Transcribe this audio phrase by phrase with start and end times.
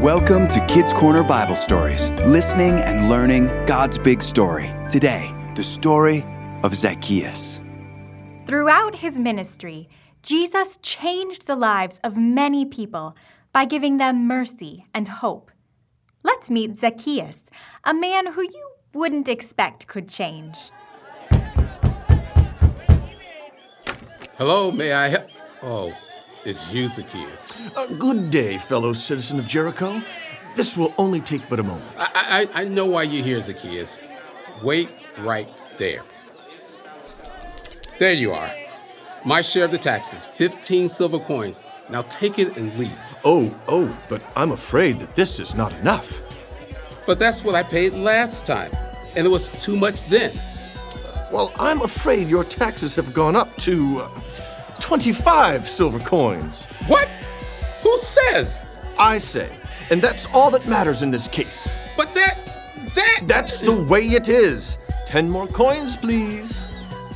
[0.00, 4.72] Welcome to Kids Corner Bible Stories, listening and learning God's big story.
[4.90, 6.24] Today, the story
[6.62, 7.60] of Zacchaeus.
[8.46, 9.90] Throughout his ministry,
[10.22, 13.14] Jesus changed the lives of many people
[13.52, 15.50] by giving them mercy and hope.
[16.22, 17.50] Let's meet Zacchaeus,
[17.84, 20.56] a man who you wouldn't expect could change.
[24.38, 25.28] Hello, may I help?
[25.62, 25.92] Oh,
[26.44, 27.52] it's you, Zacchaeus.
[27.76, 30.02] Uh, good day, fellow citizen of Jericho.
[30.56, 31.90] This will only take but a moment.
[31.98, 34.02] I, I, I know why you're here, Zacchaeus.
[34.62, 36.02] Wait right there.
[37.98, 38.50] There you are.
[39.24, 41.66] My share of the taxes, 15 silver coins.
[41.90, 42.98] Now take it and leave.
[43.24, 46.22] Oh, oh, but I'm afraid that this is not enough.
[47.06, 48.70] But that's what I paid last time,
[49.16, 50.40] and it was too much then.
[51.30, 54.20] Well, I'm afraid your taxes have gone up to uh,
[54.90, 56.66] 25 silver coins.
[56.88, 57.08] What?
[57.84, 58.60] Who says?
[58.98, 59.56] I say,
[59.88, 61.72] and that's all that matters in this case.
[61.96, 62.36] But that.
[62.96, 63.20] that.
[63.22, 64.78] That's the way it is.
[65.06, 66.60] Ten more coins, please.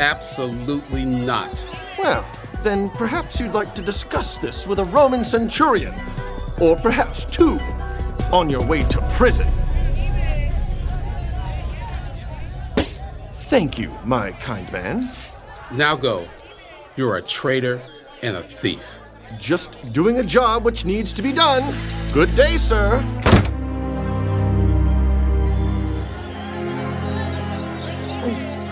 [0.00, 1.64] Absolutely not.
[1.96, 2.26] Well,
[2.64, 5.94] then perhaps you'd like to discuss this with a Roman centurion,
[6.60, 7.60] or perhaps two,
[8.32, 9.46] on your way to prison.
[13.30, 15.08] Thank you, my kind man.
[15.72, 16.26] Now go.
[17.00, 17.80] You're a traitor
[18.22, 18.86] and a thief.
[19.38, 21.74] Just doing a job which needs to be done.
[22.12, 23.00] Good day, sir.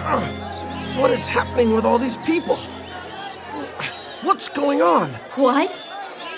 [0.04, 2.56] Oh, what is happening with all these people?
[4.20, 5.14] What's going on?
[5.36, 5.88] What?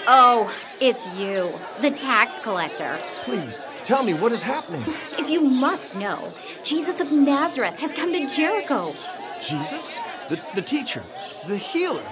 [0.07, 0.49] Oh,
[0.81, 2.97] it's you, the tax collector.
[3.25, 4.85] Please, tell me what is happening.
[5.19, 8.95] If you must know, Jesus of Nazareth has come to Jericho.
[9.41, 9.99] Jesus?
[10.31, 11.03] The, the teacher?
[11.47, 12.05] The healer?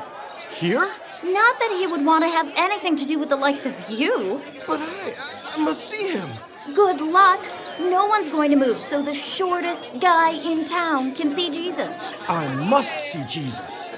[0.50, 0.90] Here?
[1.22, 4.42] Not that he would want to have anything to do with the likes of you.
[4.66, 5.14] But I,
[5.54, 6.28] I must see him.
[6.74, 7.40] Good luck.
[7.78, 12.02] No one's going to move, so the shortest guy in town can see Jesus.
[12.28, 13.90] I must see Jesus.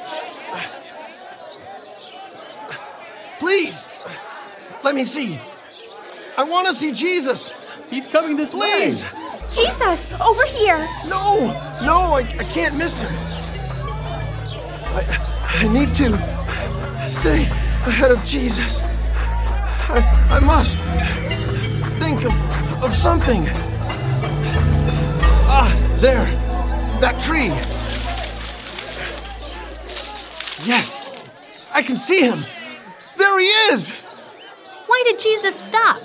[3.38, 3.88] Please,
[4.84, 5.41] let me see.
[6.36, 7.54] I want to see Jesus.
[7.88, 9.04] He's coming this Please.
[9.04, 9.10] way.
[9.10, 9.66] Please.
[9.66, 10.86] Jesus, over here!
[11.06, 11.47] No,
[11.82, 13.39] no, I, I can't miss him.
[15.60, 16.10] I, I need to
[17.06, 17.43] stay
[17.84, 18.81] ahead of Jesus.
[18.82, 20.00] I,
[20.31, 20.78] I must
[21.98, 22.32] think of,
[22.82, 23.47] of something.
[25.53, 26.25] Ah, there,
[27.03, 27.48] that tree.
[30.66, 32.47] Yes, I can see him.
[33.19, 33.92] There he is.
[34.87, 36.00] Why did Jesus stop?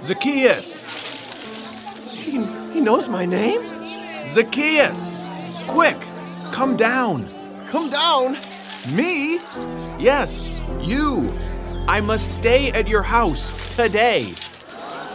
[0.00, 0.82] Zacchaeus!
[2.10, 4.28] He, he knows my name.
[4.28, 5.18] Zacchaeus!
[5.66, 5.98] Quick,
[6.52, 7.28] come down.
[7.66, 8.38] Come down.
[8.94, 9.38] Me?
[9.98, 10.50] Yes,
[10.80, 11.32] you.
[11.88, 14.30] I must stay at your house today.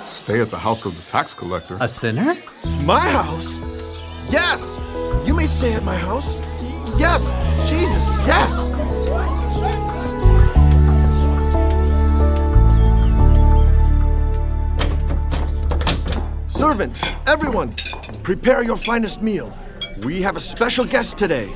[0.05, 1.77] Stay at the house of the tax collector.
[1.79, 2.35] A sinner?
[2.83, 3.59] My house?
[4.29, 4.79] Yes!
[5.25, 6.35] You may stay at my house.
[6.35, 7.33] Y- Yes,
[7.67, 8.69] Jesus, yes!
[16.47, 17.73] Servants, everyone,
[18.21, 19.55] prepare your finest meal.
[20.03, 21.49] We have a special guest today.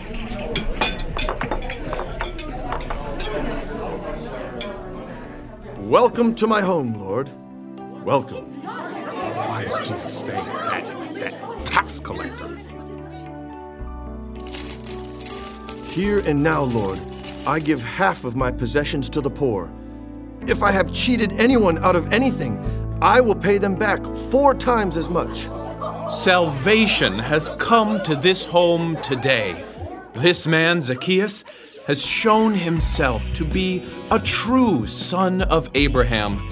[5.87, 7.29] Welcome to my home, Lord.
[8.03, 8.61] Welcome.
[8.65, 12.57] Why is Jesus staying with that, that tax collector?
[15.89, 16.99] Here and now, Lord,
[17.47, 19.71] I give half of my possessions to the poor.
[20.41, 22.59] If I have cheated anyone out of anything,
[23.01, 25.47] I will pay them back four times as much.
[26.11, 29.63] Salvation has come to this home today.
[30.15, 31.45] This man, Zacchaeus,
[31.87, 33.81] has shown himself to be
[34.11, 36.49] a true son of Abraham.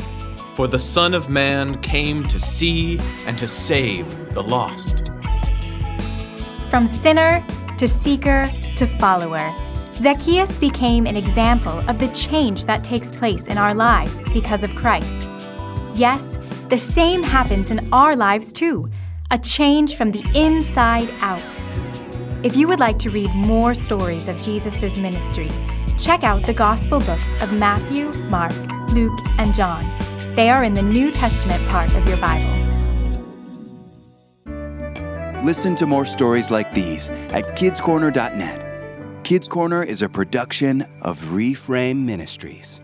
[0.54, 5.04] For the Son of Man came to see and to save the lost.
[6.70, 7.44] From sinner
[7.78, 9.54] to seeker to follower,
[9.96, 14.74] Zacchaeus became an example of the change that takes place in our lives because of
[14.76, 15.30] Christ.
[15.96, 18.90] Yes, the same happens in our lives too
[19.32, 21.75] a change from the inside out.
[22.46, 25.50] If you would like to read more stories of Jesus' ministry,
[25.98, 28.54] check out the Gospel books of Matthew, Mark,
[28.90, 29.84] Luke, and John.
[30.36, 32.46] They are in the New Testament part of your Bible.
[35.44, 39.24] Listen to more stories like these at kidscorner.net.
[39.24, 42.80] Kids Corner is a production of Reframe Ministries.